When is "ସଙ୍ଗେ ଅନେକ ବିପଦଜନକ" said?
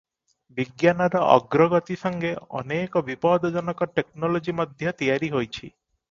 2.03-3.89